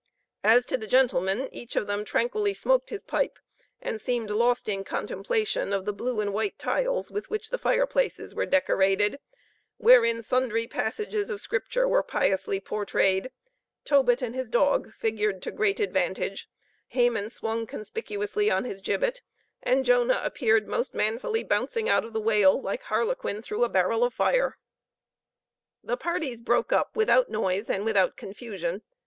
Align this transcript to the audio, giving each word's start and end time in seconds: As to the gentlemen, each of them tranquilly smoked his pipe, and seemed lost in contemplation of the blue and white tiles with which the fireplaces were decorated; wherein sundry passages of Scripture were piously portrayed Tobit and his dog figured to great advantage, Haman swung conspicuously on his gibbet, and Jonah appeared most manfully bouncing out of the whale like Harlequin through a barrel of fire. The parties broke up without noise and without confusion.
As 0.43 0.65
to 0.65 0.79
the 0.79 0.87
gentlemen, 0.87 1.47
each 1.51 1.75
of 1.75 1.85
them 1.85 2.03
tranquilly 2.03 2.55
smoked 2.55 2.89
his 2.89 3.03
pipe, 3.03 3.37
and 3.79 4.01
seemed 4.01 4.31
lost 4.31 4.67
in 4.67 4.83
contemplation 4.83 5.71
of 5.73 5.85
the 5.85 5.93
blue 5.93 6.19
and 6.19 6.33
white 6.33 6.57
tiles 6.57 7.11
with 7.11 7.29
which 7.29 7.51
the 7.51 7.59
fireplaces 7.59 8.33
were 8.33 8.47
decorated; 8.47 9.19
wherein 9.77 10.23
sundry 10.23 10.65
passages 10.65 11.29
of 11.29 11.39
Scripture 11.39 11.87
were 11.87 12.01
piously 12.01 12.59
portrayed 12.59 13.29
Tobit 13.85 14.23
and 14.23 14.33
his 14.33 14.49
dog 14.49 14.91
figured 14.91 15.39
to 15.43 15.51
great 15.51 15.79
advantage, 15.79 16.49
Haman 16.87 17.29
swung 17.29 17.67
conspicuously 17.67 18.49
on 18.49 18.65
his 18.65 18.81
gibbet, 18.81 19.21
and 19.61 19.85
Jonah 19.85 20.21
appeared 20.23 20.67
most 20.67 20.95
manfully 20.95 21.43
bouncing 21.43 21.87
out 21.89 22.03
of 22.03 22.13
the 22.13 22.19
whale 22.19 22.59
like 22.59 22.81
Harlequin 22.81 23.43
through 23.43 23.63
a 23.63 23.69
barrel 23.69 24.03
of 24.03 24.15
fire. 24.15 24.57
The 25.83 25.95
parties 25.95 26.41
broke 26.41 26.73
up 26.73 26.95
without 26.95 27.29
noise 27.29 27.69
and 27.69 27.85
without 27.85 28.17
confusion. 28.17 28.81